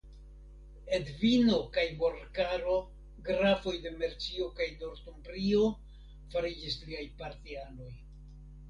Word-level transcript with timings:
Edvino 0.97 1.59
kaj 1.75 1.83
Morkaro 1.99 2.79
grafoj 3.29 3.75
de 3.85 3.93
Mercio 4.01 4.51
kaj 4.61 4.69
Nortumbrio 4.81 5.63
fariĝis 6.35 6.81
liaj 6.89 7.09
partianoj. 7.25 7.95